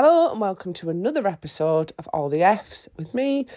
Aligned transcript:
Hello 0.00 0.30
and 0.30 0.40
welcome 0.40 0.72
to 0.74 0.90
another 0.90 1.26
episode 1.26 1.90
of 1.98 2.06
All 2.12 2.28
the 2.28 2.40
F's 2.40 2.88
with 2.96 3.12
me, 3.14 3.48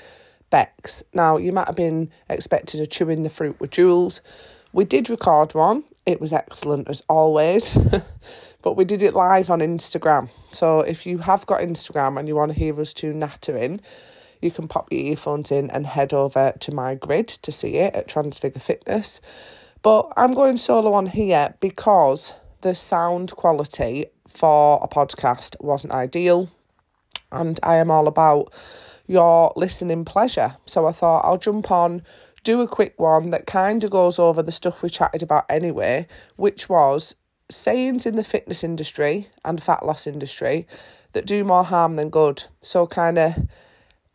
Bex. 0.49 1.03
Now, 1.13 1.37
you 1.37 1.51
might 1.51 1.67
have 1.67 1.75
been 1.75 2.09
expected 2.31 2.79
to 2.79 2.87
chew 2.87 3.09
in 3.09 3.21
the 3.21 3.29
fruit 3.29 3.59
with 3.59 3.69
Jules. 3.69 4.21
We 4.73 4.83
did 4.83 5.07
record 5.07 5.53
one, 5.53 5.83
it 6.07 6.19
was 6.19 6.33
excellent 6.33 6.89
as 6.89 7.03
always, 7.07 7.77
but 8.63 8.73
we 8.75 8.85
did 8.85 9.03
it 9.03 9.13
live 9.13 9.51
on 9.51 9.59
Instagram. 9.59 10.31
So 10.51 10.79
if 10.79 11.05
you 11.05 11.19
have 11.19 11.45
got 11.45 11.61
Instagram 11.61 12.17
and 12.17 12.27
you 12.27 12.35
want 12.35 12.51
to 12.51 12.57
hear 12.57 12.81
us 12.81 12.95
two 12.95 13.13
nattering, 13.13 13.79
you 14.41 14.49
can 14.49 14.67
pop 14.67 14.91
your 14.91 15.01
earphones 15.01 15.51
in 15.51 15.69
and 15.69 15.85
head 15.85 16.11
over 16.11 16.55
to 16.61 16.73
my 16.73 16.95
grid 16.95 17.27
to 17.27 17.51
see 17.51 17.75
it 17.75 17.93
at 17.93 18.07
Transfigure 18.07 18.59
Fitness. 18.59 19.21
But 19.83 20.11
I'm 20.17 20.33
going 20.33 20.57
solo 20.57 20.93
on 20.93 21.05
here 21.05 21.53
because 21.59 22.33
the 22.61 22.75
sound 22.75 23.31
quality 23.35 24.05
for 24.27 24.79
a 24.83 24.87
podcast 24.87 25.55
wasn't 25.59 25.93
ideal, 25.93 26.49
and 27.31 27.59
I 27.63 27.77
am 27.77 27.91
all 27.91 28.07
about 28.07 28.53
your 29.07 29.53
listening 29.55 30.05
pleasure. 30.05 30.55
So 30.65 30.87
I 30.87 30.91
thought 30.91 31.25
I'll 31.25 31.37
jump 31.37 31.71
on, 31.71 32.03
do 32.43 32.61
a 32.61 32.67
quick 32.67 32.99
one 32.99 33.29
that 33.31 33.45
kind 33.45 33.83
of 33.83 33.91
goes 33.91 34.19
over 34.19 34.41
the 34.41 34.51
stuff 34.51 34.81
we 34.81 34.89
chatted 34.89 35.21
about 35.21 35.45
anyway, 35.49 36.07
which 36.37 36.69
was 36.69 37.15
sayings 37.49 38.05
in 38.05 38.15
the 38.15 38.23
fitness 38.23 38.63
industry 38.63 39.27
and 39.43 39.61
fat 39.61 39.85
loss 39.85 40.07
industry 40.07 40.65
that 41.13 41.25
do 41.25 41.43
more 41.43 41.65
harm 41.65 41.97
than 41.97 42.09
good. 42.09 42.43
So, 42.61 42.87
kind 42.87 43.17
of 43.17 43.35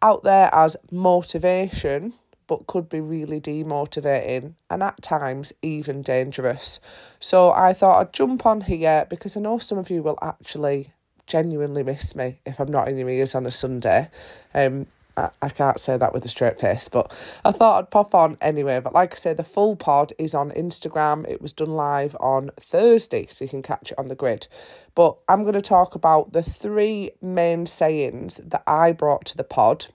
out 0.02 0.24
there 0.24 0.50
as 0.52 0.76
motivation 0.90 2.14
but 2.46 2.66
could 2.66 2.88
be 2.88 3.00
really 3.00 3.40
demotivating 3.40 4.54
and 4.70 4.82
at 4.82 5.02
times 5.02 5.52
even 5.62 6.02
dangerous. 6.02 6.80
So 7.18 7.50
I 7.52 7.72
thought 7.72 8.00
I'd 8.00 8.12
jump 8.12 8.46
on 8.46 8.62
here 8.62 9.06
because 9.08 9.36
I 9.36 9.40
know 9.40 9.58
some 9.58 9.78
of 9.78 9.90
you 9.90 10.02
will 10.02 10.18
actually 10.22 10.92
genuinely 11.26 11.82
miss 11.82 12.14
me 12.14 12.38
if 12.46 12.60
I'm 12.60 12.70
not 12.70 12.88
in 12.88 12.98
your 12.98 13.10
ears 13.10 13.34
on 13.34 13.46
a 13.46 13.50
Sunday. 13.50 14.08
Um, 14.54 14.86
I, 15.16 15.30
I 15.42 15.48
can't 15.48 15.80
say 15.80 15.96
that 15.96 16.12
with 16.12 16.24
a 16.24 16.28
straight 16.28 16.60
face, 16.60 16.88
but 16.88 17.12
I 17.44 17.52
thought 17.52 17.78
I'd 17.78 17.90
pop 17.90 18.14
on 18.14 18.36
anyway. 18.40 18.80
But 18.80 18.94
like 18.94 19.12
I 19.12 19.16
say, 19.16 19.34
the 19.34 19.44
full 19.44 19.76
pod 19.76 20.12
is 20.18 20.34
on 20.34 20.50
Instagram. 20.52 21.28
It 21.28 21.42
was 21.42 21.52
done 21.52 21.70
live 21.70 22.16
on 22.20 22.50
Thursday, 22.60 23.26
so 23.26 23.44
you 23.44 23.48
can 23.48 23.62
catch 23.62 23.92
it 23.92 23.98
on 23.98 24.06
the 24.06 24.14
grid. 24.14 24.46
But 24.94 25.16
I'm 25.28 25.42
going 25.42 25.54
to 25.54 25.62
talk 25.62 25.94
about 25.94 26.32
the 26.32 26.42
three 26.42 27.10
main 27.20 27.66
sayings 27.66 28.38
that 28.44 28.62
I 28.66 28.92
brought 28.92 29.24
to 29.26 29.36
the 29.36 29.44
pod 29.44 29.86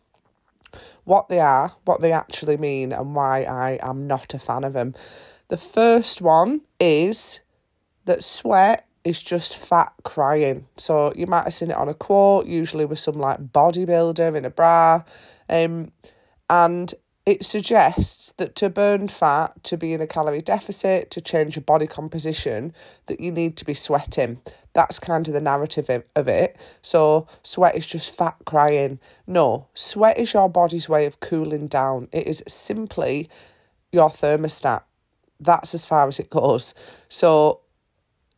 what 1.04 1.30
they 1.30 1.40
are, 1.40 1.76
what 1.86 2.02
they 2.02 2.12
actually 2.12 2.58
mean, 2.58 2.92
and 2.92 3.16
why 3.16 3.44
I 3.44 3.80
am 3.82 4.08
not 4.08 4.34
a 4.34 4.40
fan 4.40 4.64
of 4.64 4.74
them. 4.74 4.96
The 5.48 5.58
first 5.58 6.22
one 6.22 6.62
is 6.80 7.42
that 8.06 8.24
sweat 8.24 8.88
is 9.04 9.22
just 9.22 9.58
fat 9.58 9.94
crying. 10.04 10.68
So 10.78 11.14
you 11.16 11.28
might 11.28 11.44
have 11.44 11.54
seen 11.54 11.72
it 11.72 11.78
on 11.78 11.90
a 11.90 11.94
quote, 11.94 12.46
usually 12.46 12.86
with 12.86 13.00
some 13.00 13.20
like 13.20 13.52
bodybuilder 13.52 14.36
in 14.36 14.46
a 14.46 14.50
bra. 14.50 15.04
Um, 15.50 15.92
and 16.50 16.94
it 17.26 17.46
suggests 17.46 18.32
that 18.34 18.56
to 18.56 18.70
burn 18.70 19.08
fat, 19.08 19.64
to 19.66 19.78
be 19.78 19.94
in 19.94 20.02
a 20.02 20.08
calorie 20.08 20.42
deficit, 20.42 21.12
to 21.12 21.22
change 21.22 21.56
your 21.56 21.64
body 21.64 21.88
composition, 21.88 22.74
that 23.06 23.20
you 23.20 23.32
need 23.32 23.58
to 23.58 23.66
be 23.66 23.74
sweating. 23.74 24.42
That's 24.74 25.00
kind 25.00 25.28
of 25.28 25.34
the 25.34 25.42
narrative 25.42 25.90
of 26.16 26.28
it. 26.28 26.58
So, 26.82 27.28
sweat 27.44 27.76
is 27.76 27.86
just 27.86 28.16
fat 28.16 28.36
crying. 28.46 29.00
No, 29.28 29.68
sweat 29.74 30.18
is 30.18 30.34
your 30.34 30.50
body's 30.50 30.88
way 30.88 31.06
of 31.06 31.20
cooling 31.20 31.68
down. 31.68 32.08
It 32.12 32.28
is 32.28 32.44
simply 32.48 33.30
your 33.92 34.10
thermostat. 34.10 34.84
That's 35.40 35.74
as 35.74 35.86
far 35.86 36.08
as 36.08 36.20
it 36.20 36.30
goes. 36.30 36.74
So, 37.10 37.60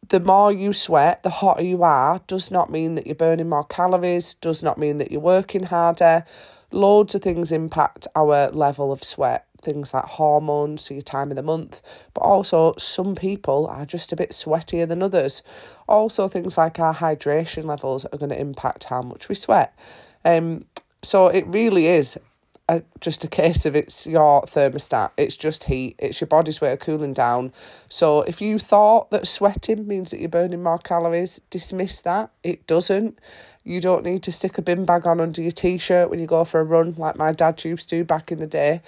the 0.09 0.19
more 0.19 0.51
you 0.51 0.73
sweat, 0.73 1.23
the 1.23 1.29
hotter 1.29 1.63
you 1.63 1.83
are, 1.83 2.19
does 2.27 2.51
not 2.51 2.71
mean 2.71 2.95
that 2.95 3.05
you're 3.05 3.15
burning 3.15 3.49
more 3.49 3.63
calories, 3.63 4.33
does 4.35 4.63
not 4.63 4.77
mean 4.77 4.97
that 4.97 5.11
you're 5.11 5.21
working 5.21 5.63
harder 5.63 6.25
Loads 6.73 7.13
of 7.13 7.21
things 7.21 7.51
impact 7.51 8.07
our 8.15 8.49
level 8.49 8.91
of 8.91 9.03
sweat, 9.03 9.45
things 9.63 9.93
like 9.93 10.05
hormones, 10.05 10.83
so 10.83 10.93
your 10.93 11.01
time 11.01 11.31
of 11.31 11.35
the 11.35 11.43
month, 11.43 11.81
but 12.13 12.21
also 12.21 12.73
some 12.77 13.15
people 13.15 13.67
are 13.67 13.85
just 13.85 14.11
a 14.11 14.15
bit 14.15 14.31
sweatier 14.31 14.87
than 14.87 15.01
others. 15.01 15.41
Also, 15.87 16.27
things 16.27 16.57
like 16.57 16.79
our 16.79 16.93
hydration 16.93 17.65
levels 17.65 18.05
are 18.05 18.17
going 18.17 18.29
to 18.29 18.39
impact 18.39 18.85
how 18.85 19.01
much 19.01 19.29
we 19.29 19.35
sweat. 19.35 19.77
Um, 20.25 20.65
so 21.01 21.27
it 21.27 21.45
really 21.47 21.87
is 21.87 22.17
a, 22.69 22.81
just 23.01 23.23
a 23.23 23.27
case 23.27 23.65
of 23.65 23.75
it's 23.75 24.07
your 24.07 24.43
thermostat. 24.43 25.11
It's 25.17 25.35
just 25.35 25.65
heat. 25.65 25.95
It's 25.99 26.21
your 26.21 26.27
body's 26.27 26.61
way 26.61 26.71
of 26.71 26.79
cooling 26.79 27.13
down. 27.13 27.51
So 27.89 28.21
if 28.21 28.41
you 28.41 28.57
thought 28.57 29.11
that 29.11 29.27
sweating 29.27 29.87
means 29.87 30.11
that 30.11 30.19
you're 30.19 30.29
burning 30.29 30.63
more 30.63 30.77
calories, 30.77 31.41
dismiss 31.49 32.01
that. 32.01 32.31
It 32.41 32.65
doesn't. 32.67 33.19
You 33.63 33.79
don't 33.81 34.03
need 34.05 34.23
to 34.23 34.31
stick 34.31 34.57
a 34.57 34.61
bin 34.61 34.85
bag 34.85 35.05
on 35.05 35.19
under 35.19 35.41
your 35.41 35.51
t 35.51 35.77
shirt 35.77 36.09
when 36.09 36.19
you 36.19 36.27
go 36.27 36.43
for 36.45 36.59
a 36.59 36.63
run, 36.63 36.95
like 36.97 37.17
my 37.17 37.31
dad 37.31 37.63
used 37.63 37.89
to 37.89 38.03
back 38.03 38.31
in 38.31 38.39
the 38.39 38.47
day. 38.47 38.81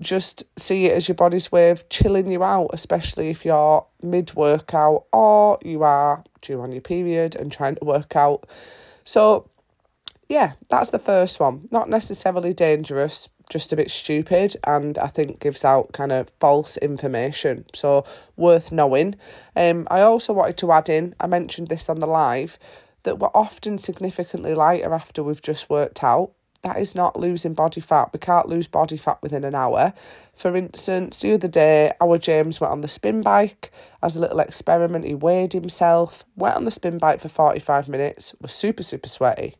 Just 0.00 0.44
see 0.58 0.86
it 0.86 0.92
as 0.92 1.08
your 1.08 1.14
body's 1.14 1.52
way 1.52 1.70
of 1.70 1.88
chilling 1.88 2.30
you 2.30 2.42
out, 2.42 2.70
especially 2.72 3.30
if 3.30 3.44
you're 3.44 3.86
mid 4.02 4.34
workout 4.34 5.04
or 5.12 5.58
you 5.62 5.82
are 5.82 6.24
due 6.40 6.60
on 6.60 6.72
your 6.72 6.80
period 6.80 7.36
and 7.36 7.52
trying 7.52 7.76
to 7.76 7.84
work 7.84 8.16
out. 8.16 8.48
So, 9.04 9.48
yeah, 10.28 10.52
that's 10.68 10.90
the 10.90 10.98
first 10.98 11.38
one. 11.40 11.68
Not 11.70 11.88
necessarily 11.88 12.54
dangerous, 12.54 13.28
just 13.50 13.72
a 13.72 13.76
bit 13.76 13.90
stupid, 13.90 14.56
and 14.64 14.96
I 14.98 15.08
think 15.08 15.40
gives 15.40 15.64
out 15.64 15.92
kind 15.92 16.10
of 16.10 16.32
false 16.40 16.76
information. 16.78 17.66
So, 17.74 18.04
worth 18.36 18.72
knowing. 18.72 19.16
Um, 19.54 19.86
I 19.90 20.00
also 20.00 20.32
wanted 20.32 20.56
to 20.58 20.72
add 20.72 20.88
in, 20.88 21.14
I 21.20 21.26
mentioned 21.26 21.68
this 21.68 21.88
on 21.88 22.00
the 22.00 22.06
live, 22.06 22.58
that 23.02 23.18
we're 23.18 23.28
often 23.34 23.78
significantly 23.78 24.54
lighter 24.54 24.94
after 24.94 25.22
we've 25.22 25.42
just 25.42 25.68
worked 25.68 26.02
out. 26.02 26.32
That 26.62 26.78
is 26.78 26.94
not 26.94 27.18
losing 27.18 27.54
body 27.54 27.80
fat. 27.80 28.12
We 28.12 28.20
can't 28.20 28.48
lose 28.48 28.68
body 28.68 28.96
fat 28.96 29.18
within 29.20 29.42
an 29.42 29.54
hour. 29.54 29.92
For 30.34 30.56
instance, 30.56 31.20
the 31.20 31.34
other 31.34 31.48
day, 31.48 31.92
our 32.00 32.18
James 32.18 32.60
went 32.60 32.70
on 32.70 32.82
the 32.82 32.88
spin 32.88 33.20
bike 33.20 33.72
as 34.00 34.14
a 34.14 34.20
little 34.20 34.38
experiment. 34.38 35.04
He 35.04 35.14
weighed 35.14 35.54
himself, 35.54 36.24
went 36.36 36.54
on 36.54 36.64
the 36.64 36.70
spin 36.70 36.98
bike 36.98 37.20
for 37.20 37.28
45 37.28 37.88
minutes, 37.88 38.34
was 38.40 38.52
super, 38.52 38.84
super 38.84 39.08
sweaty. 39.08 39.56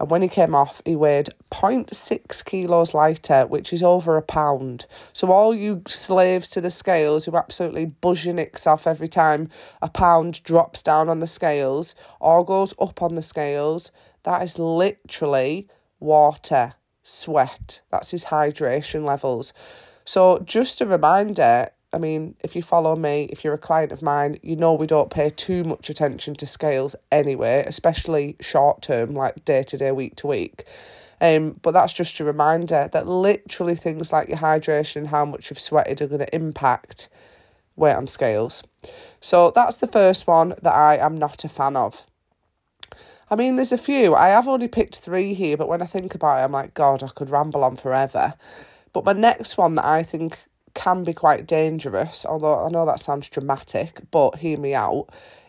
And 0.00 0.10
when 0.10 0.22
he 0.22 0.28
came 0.28 0.54
off, 0.54 0.80
he 0.84 0.94
weighed 0.96 1.30
0.6 1.50 2.44
kilos 2.44 2.94
lighter, 2.94 3.46
which 3.46 3.72
is 3.72 3.82
over 3.82 4.16
a 4.16 4.22
pound. 4.22 4.86
So, 5.12 5.32
all 5.32 5.54
you 5.54 5.82
slaves 5.86 6.50
to 6.50 6.60
the 6.60 6.70
scales 6.70 7.24
who 7.24 7.36
absolutely 7.36 7.86
buzz 7.86 8.24
your 8.24 8.34
nicks 8.34 8.66
off 8.66 8.86
every 8.86 9.08
time 9.08 9.48
a 9.82 9.88
pound 9.88 10.42
drops 10.44 10.82
down 10.82 11.08
on 11.08 11.18
the 11.18 11.26
scales 11.26 11.94
or 12.20 12.44
goes 12.44 12.74
up 12.80 13.02
on 13.02 13.16
the 13.16 13.22
scales, 13.22 13.90
that 14.22 14.42
is 14.42 14.58
literally 14.58 15.68
water, 16.00 16.74
sweat. 17.02 17.82
That's 17.90 18.10
his 18.10 18.26
hydration 18.26 19.04
levels. 19.04 19.52
So, 20.04 20.38
just 20.40 20.80
a 20.80 20.86
reminder 20.86 21.70
I 21.92 21.98
mean, 21.98 22.34
if 22.40 22.54
you 22.54 22.60
follow 22.60 22.96
me, 22.96 23.28
if 23.30 23.42
you're 23.42 23.54
a 23.54 23.58
client 23.58 23.92
of 23.92 24.02
mine, 24.02 24.38
you 24.42 24.56
know 24.56 24.74
we 24.74 24.86
don't 24.86 25.10
pay 25.10 25.30
too 25.30 25.64
much 25.64 25.88
attention 25.88 26.34
to 26.36 26.46
scales 26.46 26.94
anyway, 27.10 27.64
especially 27.66 28.36
short 28.40 28.82
term, 28.82 29.14
like 29.14 29.44
day 29.44 29.62
to 29.62 29.76
day, 29.76 29.90
week 29.90 30.16
to 30.16 30.26
week. 30.26 30.66
Um, 31.20 31.58
but 31.62 31.72
that's 31.72 31.94
just 31.94 32.20
a 32.20 32.24
reminder 32.24 32.88
that 32.92 33.06
literally 33.08 33.74
things 33.74 34.12
like 34.12 34.28
your 34.28 34.38
hydration, 34.38 35.06
how 35.06 35.24
much 35.24 35.50
you've 35.50 35.58
sweated, 35.58 36.02
are 36.02 36.06
going 36.06 36.20
to 36.20 36.34
impact 36.34 37.08
weight 37.74 37.94
on 37.94 38.06
scales. 38.06 38.62
So 39.20 39.50
that's 39.50 39.78
the 39.78 39.86
first 39.86 40.26
one 40.26 40.54
that 40.62 40.74
I 40.74 40.98
am 40.98 41.16
not 41.16 41.44
a 41.44 41.48
fan 41.48 41.74
of. 41.74 42.06
I 43.30 43.36
mean, 43.36 43.56
there's 43.56 43.72
a 43.72 43.78
few. 43.78 44.14
I 44.14 44.28
have 44.28 44.48
only 44.48 44.68
picked 44.68 44.98
three 44.98 45.34
here, 45.34 45.56
but 45.56 45.68
when 45.68 45.82
I 45.82 45.86
think 45.86 46.14
about 46.14 46.38
it, 46.38 46.44
I'm 46.44 46.52
like, 46.52 46.74
God, 46.74 47.02
I 47.02 47.08
could 47.08 47.30
ramble 47.30 47.64
on 47.64 47.76
forever. 47.76 48.34
But 48.92 49.04
my 49.04 49.12
next 49.12 49.58
one 49.58 49.74
that 49.74 49.84
I 49.84 50.02
think 50.02 50.38
can 50.74 51.04
be 51.04 51.12
quite 51.12 51.46
dangerous, 51.46 52.24
although 52.24 52.64
I 52.64 52.68
know 52.70 52.86
that 52.86 53.00
sounds 53.00 53.28
dramatic, 53.28 54.00
but 54.10 54.36
hear 54.36 54.58
me 54.58 54.74
out, 54.74 55.08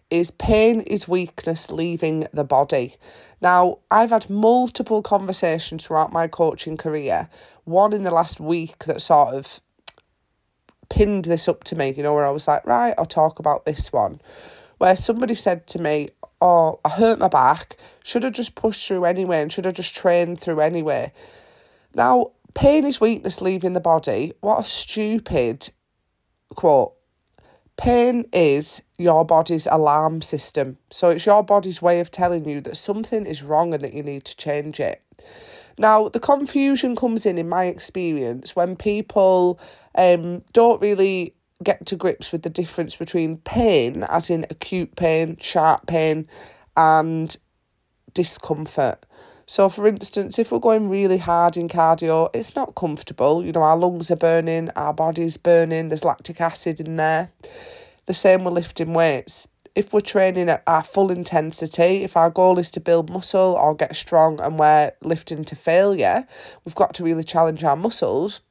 is 0.09 0.31
pain 0.31 0.81
is 0.81 1.07
weakness 1.07 1.71
leaving 1.71 2.27
the 2.33 2.43
body. 2.43 2.95
Now, 3.41 3.77
I've 3.91 4.09
had 4.09 4.29
multiple 4.29 5.01
conversations 5.01 5.85
throughout 5.85 6.11
my 6.11 6.27
coaching 6.27 6.77
career, 6.77 7.29
one 7.63 7.93
in 7.93 8.03
the 8.03 8.11
last 8.11 8.39
week 8.39 8.85
that 8.85 9.01
sort 9.01 9.35
of 9.35 9.61
pinned 10.89 11.25
this 11.25 11.47
up 11.47 11.63
to 11.65 11.75
me, 11.75 11.91
you 11.91 12.03
know, 12.03 12.15
where 12.15 12.25
I 12.25 12.31
was 12.31 12.47
like, 12.47 12.65
right, 12.65 12.95
I'll 12.97 13.05
talk 13.05 13.39
about 13.39 13.65
this 13.65 13.93
one. 13.93 14.19
Where 14.79 14.95
somebody 14.95 15.35
said 15.35 15.67
to 15.67 15.79
me, 15.79 16.09
Oh, 16.41 16.80
I 16.86 16.89
hurt 16.89 17.19
my 17.19 17.27
back, 17.27 17.77
should 18.03 18.24
have 18.24 18.33
just 18.33 18.56
pushed 18.56 18.88
through 18.88 19.06
anyway 19.06 19.41
and 19.41 19.51
should 19.51 19.65
have 19.65 19.75
just 19.75 19.95
trained 19.95 20.39
through 20.39 20.62
anyway. 20.62 21.12
Now, 21.94 22.31
Pain 22.53 22.86
is 22.86 23.00
weakness 23.00 23.41
leaving 23.41 23.74
the 23.74 23.80
body. 23.80 24.33
What 24.41 24.59
a 24.59 24.63
stupid 24.63 25.69
quote. 26.56 26.94
Pain 27.77 28.25
is 28.33 28.81
your 28.97 29.24
body's 29.24 29.68
alarm 29.68 30.21
system. 30.21 30.77
So 30.89 31.09
it's 31.09 31.25
your 31.25 31.44
body's 31.44 31.81
way 31.81 32.00
of 32.00 32.12
telling 32.12 32.50
you 32.50 32.59
that 32.62 32.75
something 32.75 33.25
is 33.25 33.44
wrong 33.44 33.74
and 33.74 33.83
that 33.83 33.94
you 33.94 34.03
need 34.03 34.25
to 34.25 34.35
change 34.35 34.80
it. 34.80 35.01
Now, 35.77 36.09
the 36.09 36.19
confusion 36.19 36.95
comes 36.95 37.25
in, 37.25 37.38
in 37.38 37.47
my 37.47 37.65
experience, 37.65 38.56
when 38.56 38.75
people 38.75 39.59
um, 39.95 40.44
don't 40.51 40.81
really 40.81 41.35
get 41.63 41.85
to 41.88 41.95
grips 41.95 42.31
with 42.31 42.44
the 42.44 42.50
difference 42.50 42.95
between 42.95 43.38
pain, 43.38 44.03
as 44.03 44.29
in 44.29 44.45
acute 44.50 44.95
pain, 44.95 45.38
sharp 45.41 45.88
pain, 45.88 46.27
and 46.77 47.35
discomfort. 48.13 49.06
So, 49.45 49.67
for 49.67 49.88
instance, 49.88 50.38
if 50.38 50.51
we're 50.51 50.59
going 50.59 50.89
really 50.89 51.17
hard 51.17 51.57
in 51.57 51.67
cardio, 51.67 52.29
it's 52.35 52.56
not 52.56 52.75
comfortable. 52.75 53.44
You 53.44 53.51
know, 53.51 53.63
our 53.63 53.77
lungs 53.77 54.11
are 54.11 54.15
burning, 54.15 54.69
our 54.75 54.94
body's 54.94 55.38
burning, 55.38 55.89
there's 55.89 56.06
lactic 56.06 56.39
acid 56.39 56.79
in 56.79 56.97
there. 56.97 57.31
The 58.06 58.13
same 58.13 58.44
with 58.44 58.53
lifting 58.53 58.94
weights. 58.94 59.47
If 59.75 59.91
we're 59.91 60.01
training 60.01 60.50
at 60.50 60.63
our 60.67 60.83
full 60.83 61.11
intensity, 61.11 62.03
if 62.03 62.15
our 62.15 62.29
goal 62.29 62.59
is 62.59 62.69
to 62.71 62.79
build 62.79 63.09
muscle 63.09 63.57
or 63.59 63.73
get 63.73 63.95
strong 63.95 64.39
and 64.39 64.59
we're 64.59 64.91
lifting 65.01 65.44
to 65.45 65.56
failure, 65.56 66.27
we've 66.63 66.75
got 66.75 66.94
to 66.95 67.03
really 67.03 67.23
challenge 67.23 67.63
our 67.63 67.75
muscles. 67.75 68.41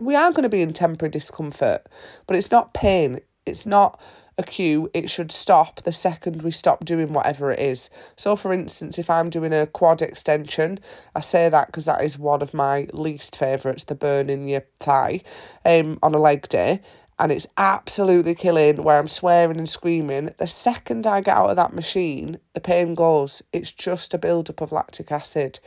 We 0.00 0.14
are 0.14 0.30
going 0.30 0.44
to 0.44 0.48
be 0.48 0.62
in 0.62 0.72
temporary 0.72 1.10
discomfort, 1.10 1.86
but 2.26 2.36
it's 2.36 2.50
not 2.50 2.74
pain. 2.74 3.20
It's 3.46 3.66
not 3.66 4.00
a 4.38 4.42
cue, 4.44 4.88
it 4.94 5.10
should 5.10 5.32
stop 5.32 5.82
the 5.82 5.90
second 5.90 6.42
we 6.42 6.52
stop 6.52 6.84
doing 6.84 7.12
whatever 7.12 7.50
it 7.50 7.58
is. 7.58 7.90
So, 8.14 8.36
for 8.36 8.52
instance, 8.52 8.96
if 8.96 9.10
I'm 9.10 9.30
doing 9.30 9.52
a 9.52 9.66
quad 9.66 10.00
extension, 10.00 10.78
I 11.14 11.20
say 11.20 11.48
that 11.48 11.66
because 11.66 11.86
that 11.86 12.04
is 12.04 12.16
one 12.16 12.40
of 12.40 12.54
my 12.54 12.86
least 12.92 13.36
favourites, 13.36 13.84
the 13.84 13.96
burn 13.96 14.30
in 14.30 14.46
your 14.46 14.64
thigh 14.78 15.22
um, 15.64 15.98
on 16.02 16.14
a 16.14 16.18
leg 16.18 16.48
day. 16.48 16.80
And 17.18 17.32
it's 17.32 17.48
absolutely 17.56 18.36
killing 18.36 18.84
where 18.84 18.96
I'm 18.96 19.08
swearing 19.08 19.58
and 19.58 19.68
screaming. 19.68 20.30
The 20.38 20.46
second 20.46 21.04
I 21.04 21.20
get 21.20 21.36
out 21.36 21.50
of 21.50 21.56
that 21.56 21.74
machine, 21.74 22.38
the 22.52 22.60
pain 22.60 22.94
goes. 22.94 23.42
It's 23.52 23.72
just 23.72 24.14
a 24.14 24.18
build 24.18 24.48
up 24.48 24.60
of 24.60 24.70
lactic 24.70 25.10
acid. 25.10 25.58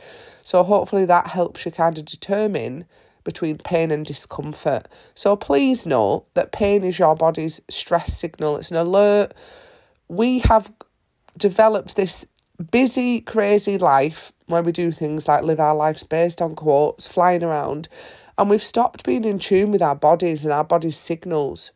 So, 0.42 0.62
hopefully, 0.62 1.04
that 1.04 1.26
helps 1.26 1.66
you 1.66 1.72
kind 1.72 1.98
of 1.98 2.06
determine 2.06 2.86
between 3.24 3.58
pain 3.58 3.90
and 3.90 4.04
discomfort. 4.04 4.88
So 5.14 5.36
please 5.36 5.86
know 5.86 6.26
that 6.34 6.52
pain 6.52 6.84
is 6.84 6.98
your 6.98 7.14
body's 7.14 7.60
stress 7.68 8.16
signal, 8.16 8.56
it's 8.56 8.70
an 8.70 8.76
alert. 8.76 9.32
We 10.08 10.40
have 10.40 10.72
developed 11.36 11.96
this 11.96 12.26
busy, 12.70 13.20
crazy 13.20 13.78
life 13.78 14.32
where 14.46 14.62
we 14.62 14.72
do 14.72 14.92
things 14.92 15.26
like 15.26 15.44
live 15.44 15.60
our 15.60 15.74
lives 15.74 16.02
based 16.02 16.42
on 16.42 16.54
quotes, 16.54 17.08
flying 17.08 17.42
around, 17.42 17.88
and 18.38 18.50
we've 18.50 18.62
stopped 18.62 19.04
being 19.04 19.24
in 19.24 19.38
tune 19.38 19.70
with 19.70 19.82
our 19.82 19.94
bodies 19.94 20.44
and 20.44 20.52
our 20.52 20.64
body's 20.64 20.96
signals. 20.96 21.72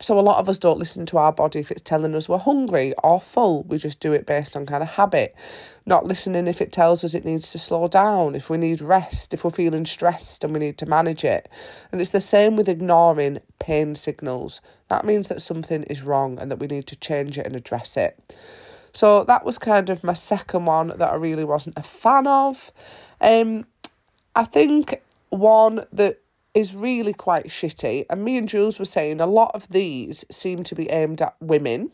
So 0.00 0.18
a 0.18 0.20
lot 0.20 0.38
of 0.38 0.48
us 0.48 0.58
don't 0.58 0.78
listen 0.78 1.04
to 1.06 1.18
our 1.18 1.32
body 1.32 1.60
if 1.60 1.70
it's 1.70 1.82
telling 1.82 2.14
us 2.14 2.26
we're 2.26 2.38
hungry 2.38 2.94
or 3.04 3.20
full. 3.20 3.64
We 3.64 3.76
just 3.76 4.00
do 4.00 4.14
it 4.14 4.24
based 4.24 4.56
on 4.56 4.64
kind 4.64 4.82
of 4.82 4.88
habit. 4.88 5.36
Not 5.84 6.06
listening 6.06 6.46
if 6.46 6.62
it 6.62 6.72
tells 6.72 7.04
us 7.04 7.12
it 7.12 7.26
needs 7.26 7.52
to 7.52 7.58
slow 7.58 7.86
down, 7.86 8.34
if 8.34 8.48
we 8.48 8.56
need 8.56 8.80
rest, 8.80 9.34
if 9.34 9.44
we're 9.44 9.50
feeling 9.50 9.84
stressed 9.84 10.42
and 10.42 10.54
we 10.54 10.60
need 10.60 10.78
to 10.78 10.86
manage 10.86 11.22
it. 11.22 11.50
And 11.92 12.00
it's 12.00 12.10
the 12.10 12.20
same 12.20 12.56
with 12.56 12.68
ignoring 12.68 13.40
pain 13.58 13.94
signals. 13.94 14.62
That 14.88 15.04
means 15.04 15.28
that 15.28 15.42
something 15.42 15.82
is 15.84 16.02
wrong 16.02 16.38
and 16.38 16.50
that 16.50 16.58
we 16.58 16.66
need 16.66 16.86
to 16.86 16.96
change 16.96 17.36
it 17.36 17.44
and 17.44 17.54
address 17.54 17.98
it. 17.98 18.18
So 18.94 19.24
that 19.24 19.44
was 19.44 19.58
kind 19.58 19.90
of 19.90 20.02
my 20.02 20.14
second 20.14 20.64
one 20.64 20.88
that 20.88 21.12
I 21.12 21.14
really 21.14 21.44
wasn't 21.44 21.78
a 21.78 21.82
fan 21.82 22.26
of. 22.26 22.72
Um, 23.20 23.66
I 24.34 24.44
think 24.44 25.02
one 25.28 25.84
that 25.92 26.20
is 26.54 26.74
really 26.74 27.12
quite 27.12 27.46
shitty. 27.46 28.06
And 28.10 28.24
me 28.24 28.36
and 28.36 28.48
Jules 28.48 28.78
were 28.78 28.84
saying 28.84 29.20
a 29.20 29.26
lot 29.26 29.52
of 29.54 29.68
these 29.68 30.24
seem 30.30 30.64
to 30.64 30.74
be 30.74 30.90
aimed 30.90 31.22
at 31.22 31.36
women, 31.40 31.90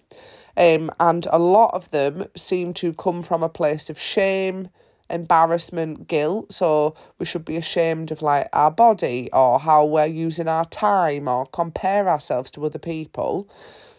um, 0.57 0.91
and 0.99 1.27
a 1.31 1.39
lot 1.39 1.75
of 1.75 1.91
them 1.91 2.27
seem 2.35 2.73
to 2.75 2.93
come 2.95 3.23
from 3.23 3.43
a 3.43 3.49
place 3.49 3.91
of 3.91 3.99
shame, 3.99 4.69
embarrassment, 5.11 6.09
guilt. 6.09 6.53
So 6.53 6.95
we 7.19 7.27
should 7.27 7.45
be 7.45 7.57
ashamed 7.57 8.11
of 8.11 8.23
like 8.23 8.49
our 8.53 8.71
body 8.71 9.29
or 9.33 9.59
how 9.61 9.85
we're 9.85 10.07
using 10.07 10.49
our 10.49 10.65
time 10.65 11.29
or 11.29 11.47
compare 11.47 12.09
ourselves 12.09 12.51
to 12.53 12.65
other 12.65 12.79
people. 12.79 13.49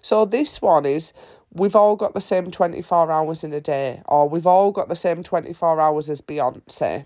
So 0.02 0.26
this 0.26 0.62
one 0.62 0.86
is 0.86 1.14
we've 1.52 1.76
all 1.76 1.96
got 1.96 2.14
the 2.14 2.22
same 2.22 2.52
24 2.52 3.12
hours 3.12 3.44
in 3.44 3.54
a 3.54 3.62
day, 3.62 4.02
or 4.06 4.28
we've 4.28 4.48
all 4.48 4.72
got 4.72 4.90
the 4.90 4.96
same 4.96 5.24
24 5.24 5.80
hours 5.80 6.10
as 6.10 6.22
Beyonce. 6.22 7.06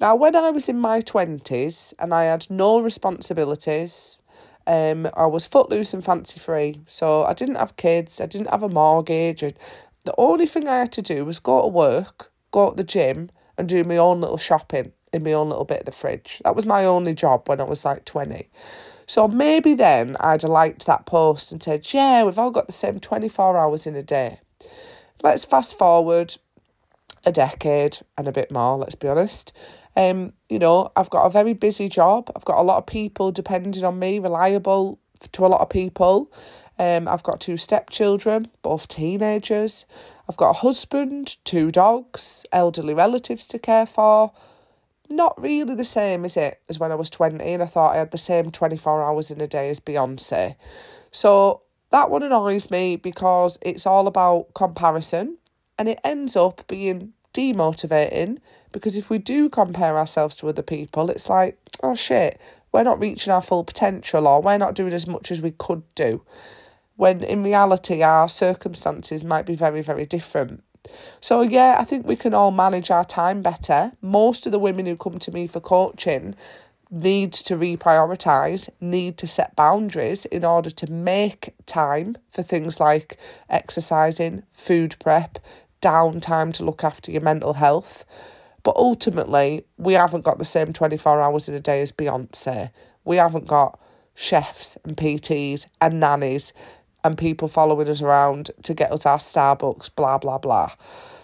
Now, 0.00 0.14
when 0.14 0.34
I 0.36 0.50
was 0.50 0.68
in 0.68 0.78
my 0.78 1.00
20s 1.00 1.94
and 1.98 2.12
I 2.12 2.24
had 2.24 2.50
no 2.50 2.80
responsibilities, 2.80 4.18
um, 4.66 5.08
I 5.14 5.26
was 5.26 5.46
footloose 5.46 5.92
and 5.94 6.04
fancy 6.04 6.38
free, 6.38 6.80
so 6.86 7.24
I 7.24 7.34
didn't 7.34 7.56
have 7.56 7.76
kids, 7.76 8.20
I 8.20 8.26
didn't 8.26 8.50
have 8.50 8.62
a 8.62 8.68
mortgage, 8.68 9.42
the 10.04 10.14
only 10.18 10.46
thing 10.46 10.66
I 10.66 10.78
had 10.78 10.92
to 10.92 11.02
do 11.02 11.24
was 11.24 11.38
go 11.38 11.62
to 11.62 11.68
work, 11.68 12.32
go 12.50 12.70
to 12.70 12.76
the 12.76 12.84
gym, 12.84 13.30
and 13.56 13.68
do 13.68 13.84
my 13.84 13.96
own 13.96 14.20
little 14.20 14.36
shopping 14.36 14.92
in 15.12 15.22
my 15.22 15.32
own 15.32 15.48
little 15.48 15.64
bit 15.64 15.80
of 15.80 15.86
the 15.86 15.92
fridge. 15.92 16.40
That 16.44 16.56
was 16.56 16.66
my 16.66 16.84
only 16.84 17.14
job 17.14 17.48
when 17.48 17.60
I 17.60 17.64
was 17.64 17.84
like 17.84 18.04
20. 18.04 18.48
So 19.12 19.28
maybe 19.28 19.74
then 19.74 20.16
I'd 20.20 20.40
have 20.40 20.50
liked 20.50 20.86
that 20.86 21.04
post 21.04 21.52
and 21.52 21.62
said, 21.62 21.92
yeah, 21.92 22.24
we've 22.24 22.38
all 22.38 22.50
got 22.50 22.66
the 22.66 22.72
same 22.72 22.98
24 22.98 23.58
hours 23.58 23.86
in 23.86 23.94
a 23.94 24.02
day. 24.02 24.40
Let's 25.22 25.44
fast 25.44 25.76
forward 25.76 26.36
a 27.26 27.30
decade 27.30 27.98
and 28.16 28.26
a 28.26 28.32
bit 28.32 28.50
more, 28.50 28.78
let's 28.78 28.94
be 28.94 29.08
honest. 29.08 29.52
Um, 29.98 30.32
you 30.48 30.58
know, 30.58 30.92
I've 30.96 31.10
got 31.10 31.26
a 31.26 31.28
very 31.28 31.52
busy 31.52 31.90
job. 31.90 32.30
I've 32.34 32.46
got 32.46 32.58
a 32.58 32.62
lot 32.62 32.78
of 32.78 32.86
people 32.86 33.32
depending 33.32 33.84
on 33.84 33.98
me, 33.98 34.18
reliable 34.18 34.98
to 35.32 35.44
a 35.44 35.48
lot 35.48 35.60
of 35.60 35.68
people. 35.68 36.32
Um, 36.78 37.06
I've 37.06 37.22
got 37.22 37.38
two 37.38 37.58
stepchildren, 37.58 38.48
both 38.62 38.88
teenagers. 38.88 39.84
I've 40.26 40.38
got 40.38 40.56
a 40.56 40.60
husband, 40.60 41.36
two 41.44 41.70
dogs, 41.70 42.46
elderly 42.50 42.94
relatives 42.94 43.46
to 43.48 43.58
care 43.58 43.84
for, 43.84 44.32
not 45.10 45.40
really 45.40 45.74
the 45.74 45.84
same, 45.84 46.24
is 46.24 46.36
it, 46.36 46.60
as 46.68 46.78
when 46.78 46.92
I 46.92 46.94
was 46.94 47.10
20 47.10 47.44
and 47.44 47.62
I 47.62 47.66
thought 47.66 47.94
I 47.94 47.98
had 47.98 48.10
the 48.10 48.18
same 48.18 48.50
24 48.50 49.02
hours 49.02 49.30
in 49.30 49.40
a 49.40 49.46
day 49.46 49.70
as 49.70 49.80
Beyonce. 49.80 50.56
So 51.10 51.62
that 51.90 52.10
one 52.10 52.22
annoys 52.22 52.70
me 52.70 52.96
because 52.96 53.58
it's 53.62 53.86
all 53.86 54.06
about 54.06 54.54
comparison 54.54 55.38
and 55.78 55.88
it 55.88 56.00
ends 56.04 56.36
up 56.36 56.66
being 56.66 57.12
demotivating 57.34 58.38
because 58.72 58.96
if 58.96 59.10
we 59.10 59.18
do 59.18 59.48
compare 59.48 59.98
ourselves 59.98 60.34
to 60.36 60.48
other 60.48 60.62
people, 60.62 61.10
it's 61.10 61.28
like, 61.28 61.58
oh 61.82 61.94
shit, 61.94 62.40
we're 62.72 62.82
not 62.82 63.00
reaching 63.00 63.32
our 63.32 63.42
full 63.42 63.64
potential 63.64 64.26
or 64.26 64.40
we're 64.40 64.58
not 64.58 64.74
doing 64.74 64.92
as 64.92 65.06
much 65.06 65.30
as 65.30 65.42
we 65.42 65.50
could 65.52 65.82
do. 65.94 66.22
When 66.96 67.22
in 67.22 67.42
reality, 67.42 68.02
our 68.02 68.28
circumstances 68.28 69.24
might 69.24 69.46
be 69.46 69.54
very, 69.54 69.82
very 69.82 70.06
different. 70.06 70.62
So, 71.20 71.42
yeah, 71.42 71.76
I 71.78 71.84
think 71.84 72.06
we 72.06 72.16
can 72.16 72.34
all 72.34 72.50
manage 72.50 72.90
our 72.90 73.04
time 73.04 73.42
better. 73.42 73.92
Most 74.00 74.46
of 74.46 74.52
the 74.52 74.58
women 74.58 74.86
who 74.86 74.96
come 74.96 75.18
to 75.20 75.32
me 75.32 75.46
for 75.46 75.60
coaching 75.60 76.34
need 76.90 77.32
to 77.32 77.56
reprioritize, 77.56 78.68
need 78.80 79.16
to 79.16 79.26
set 79.26 79.56
boundaries 79.56 80.26
in 80.26 80.44
order 80.44 80.70
to 80.70 80.92
make 80.92 81.54
time 81.64 82.16
for 82.30 82.42
things 82.42 82.78
like 82.78 83.18
exercising, 83.48 84.42
food 84.52 84.94
prep, 85.00 85.38
downtime 85.80 86.52
to 86.52 86.64
look 86.64 86.84
after 86.84 87.10
your 87.10 87.22
mental 87.22 87.54
health. 87.54 88.04
But 88.62 88.76
ultimately, 88.76 89.64
we 89.78 89.94
haven't 89.94 90.24
got 90.24 90.38
the 90.38 90.44
same 90.44 90.72
24 90.72 91.20
hours 91.20 91.48
in 91.48 91.54
a 91.54 91.60
day 91.60 91.80
as 91.80 91.92
Beyonce. 91.92 92.70
We 93.04 93.16
haven't 93.16 93.46
got 93.46 93.80
chefs 94.14 94.76
and 94.84 94.96
PTs 94.96 95.66
and 95.80 95.98
nannies 95.98 96.52
and 97.04 97.18
people 97.18 97.48
following 97.48 97.88
us 97.88 98.02
around 98.02 98.50
to 98.62 98.74
get 98.74 98.92
us 98.92 99.06
our 99.06 99.18
Starbucks, 99.18 99.94
blah, 99.94 100.18
blah, 100.18 100.38
blah. 100.38 100.72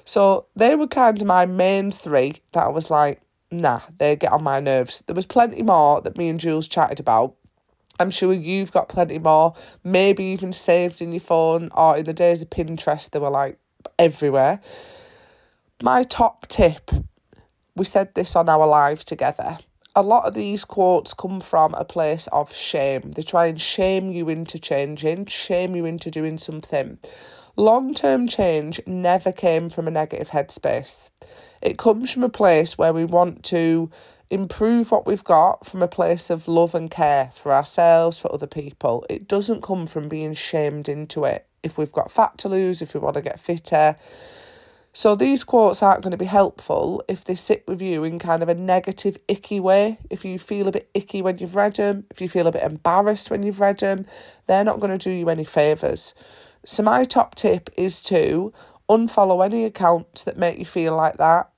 So 0.05 0.47
they 0.57 0.75
were 0.75 0.87
kind 0.87 1.21
of 1.21 1.27
my 1.27 1.47
main 1.47 1.91
three 1.91 2.37
that 2.53 2.65
I 2.65 2.69
was 2.69 2.91
like, 2.91 3.21
nah, 3.51 3.81
they 3.99 4.17
get 4.17 4.33
on 4.33 4.43
my 4.43 4.61
nerves. 4.61 5.03
There 5.07 5.15
was 5.15 5.27
plenty 5.27 5.63
more 5.63 6.01
that 6.01 6.17
me 6.17 6.29
and 6.29 6.41
Jules 6.41 6.69
chatted 6.69 7.01
about. 7.01 7.35
I'm 8.01 8.11
sure 8.11 8.33
you've 8.33 8.73
got 8.73 8.89
plenty 8.89 9.19
more, 9.19 9.55
maybe 9.83 10.25
even 10.25 10.53
saved 10.53 11.03
in 11.03 11.13
your 11.13 11.21
phone 11.21 11.71
or 11.75 11.97
in 11.97 12.07
the 12.07 12.13
days 12.13 12.43
of 12.43 12.51
Pinterest, 12.51 13.11
they 13.11 13.19
were 13.19 13.31
like 13.31 13.59
everywhere. 13.99 14.61
My 15.83 16.05
top 16.05 16.47
tip, 16.47 16.91
we 17.75 17.85
said 17.85 18.15
this 18.15 18.37
on 18.37 18.49
our 18.49 18.67
live 18.67 19.05
together, 19.05 19.59
a 19.99 20.03
lot 20.03 20.27
of 20.27 20.35
these 20.35 20.65
quotes 20.65 21.13
come 21.13 21.41
from 21.41 21.75
a 21.75 21.85
place 21.85 22.29
of 22.29 22.55
shame. 22.55 23.11
They 23.17 23.23
try 23.23 23.47
and 23.47 23.61
shame 23.61 24.13
you 24.13 24.29
into 24.29 24.57
changing, 24.57 25.27
shame 25.27 25.75
you 25.75 25.87
into 25.87 26.09
doing 26.09 26.39
something. 26.39 26.99
Long 27.57 27.95
term 27.95 28.29
change 28.29 28.81
never 28.87 29.33
came 29.33 29.69
from 29.69 29.89
a 29.89 29.91
negative 29.91 30.29
headspace. 30.29 31.11
It 31.61 31.79
comes 31.79 32.13
from 32.13 32.23
a 32.23 32.29
place 32.29 32.79
where 32.79 32.93
we 32.93 33.05
want 33.05 33.43
to 33.47 33.91
improve 34.31 34.93
what 34.93 35.05
we've 35.05 35.25
got 35.25 35.67
from 35.67 35.83
a 35.83 35.89
place 35.89 36.31
of 36.31 36.47
love 36.47 36.77
and 36.77 36.89
care 36.89 37.31
for 37.35 37.53
ourselves, 37.53 38.21
for 38.21 38.33
other 38.33 38.47
people. 38.47 39.05
It 39.11 39.27
doesn't 39.27 39.65
come 39.65 39.89
from 39.89 40.09
being 40.09 40.33
shamed 40.33 40.89
into 40.89 41.25
it. 41.25 41.45
If 41.65 41.77
we've 41.77 41.91
got 41.91 42.09
fat 42.09 42.39
to 42.39 42.49
lose, 42.49 42.81
if 42.81 42.95
we 42.95 43.01
want 43.01 43.15
to 43.15 43.23
get 43.23 43.41
fitter, 43.41 43.97
so 44.99 45.15
these 45.15 45.45
quotes 45.45 45.81
aren't 45.81 46.03
going 46.03 46.11
to 46.11 46.17
be 46.17 46.25
helpful 46.25 47.05
if 47.07 47.23
they 47.23 47.37
sit 47.37 47.63
with 47.69 47.81
you 47.81 48.03
in 48.03 48.19
kind 48.19 48.43
of 48.43 48.49
a 48.49 48.55
negative, 48.57 49.17
icky 49.29 49.61
way. 49.61 49.97
If 50.11 50.25
you 50.25 50.41
feel 50.41 50.67
a 50.67 50.73
bit 50.73 50.91
icky 50.93 51.23
when 51.23 51.39
you've 51.39 51.55
read 51.55 51.77
them, 51.77 52.03
if 52.11 52.21
you 52.21 52.29
feel 52.29 52.49
a 52.49 52.51
bit 52.51 52.65
embarrassed 52.65 53.31
when 53.31 53.45
you've 53.45 53.61
read 53.61 53.79
them, 53.79 54.07
they're 54.49 54.65
not 54.65 54.81
going 54.81 54.91
to 54.91 54.99
do 54.99 55.13
you 55.13 55.29
any 55.29 55.45
favours. 55.45 56.15
So 56.65 56.83
my 56.83 57.05
top 57.05 57.37
tip 57.37 57.71
is 57.77 58.03
to 58.07 58.53
unfollow 58.91 59.47
any 59.47 59.65
accounts 59.65 60.25
that 60.25 60.37
make 60.37 60.59
you 60.59 60.65
feel 60.65 60.97
like 60.97 61.19
that. 61.19 61.49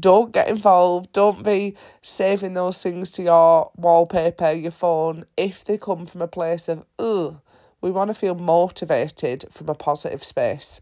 Don't 0.00 0.32
get 0.32 0.48
involved. 0.48 1.12
Don't 1.12 1.42
be 1.42 1.76
saving 2.00 2.54
those 2.54 2.82
things 2.82 3.10
to 3.10 3.22
your 3.24 3.72
wallpaper, 3.76 4.52
your 4.52 4.70
phone, 4.70 5.26
if 5.36 5.66
they 5.66 5.76
come 5.76 6.06
from 6.06 6.22
a 6.22 6.28
place 6.28 6.66
of, 6.66 6.86
ugh, 6.98 7.42
we 7.82 7.90
want 7.90 8.08
to 8.08 8.14
feel 8.14 8.34
motivated 8.34 9.44
from 9.50 9.68
a 9.68 9.74
positive 9.74 10.24
space. 10.24 10.80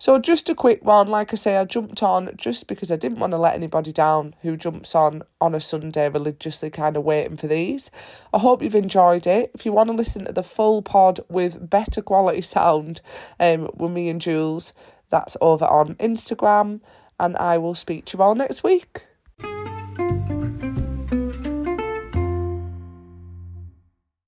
So, 0.00 0.18
just 0.18 0.48
a 0.48 0.54
quick 0.54 0.82
one. 0.82 1.08
Like 1.08 1.30
I 1.34 1.36
say, 1.36 1.58
I 1.58 1.66
jumped 1.66 2.02
on 2.02 2.30
just 2.34 2.68
because 2.68 2.90
I 2.90 2.96
didn't 2.96 3.18
want 3.18 3.32
to 3.32 3.36
let 3.36 3.54
anybody 3.54 3.92
down 3.92 4.34
who 4.40 4.56
jumps 4.56 4.94
on 4.94 5.22
on 5.42 5.54
a 5.54 5.60
Sunday 5.60 6.08
religiously 6.08 6.70
kind 6.70 6.96
of 6.96 7.04
waiting 7.04 7.36
for 7.36 7.46
these. 7.46 7.90
I 8.32 8.38
hope 8.38 8.62
you've 8.62 8.74
enjoyed 8.74 9.26
it. 9.26 9.50
If 9.52 9.66
you 9.66 9.72
want 9.72 9.88
to 9.90 9.94
listen 9.94 10.24
to 10.24 10.32
the 10.32 10.42
full 10.42 10.80
pod 10.80 11.20
with 11.28 11.68
better 11.68 12.00
quality 12.00 12.40
sound 12.40 13.02
um, 13.38 13.68
with 13.76 13.90
me 13.90 14.08
and 14.08 14.22
Jules, 14.22 14.72
that's 15.10 15.36
over 15.42 15.66
on 15.66 15.96
Instagram. 15.96 16.80
And 17.18 17.36
I 17.36 17.58
will 17.58 17.74
speak 17.74 18.06
to 18.06 18.16
you 18.16 18.22
all 18.24 18.34
next 18.34 18.64
week. 18.64 19.04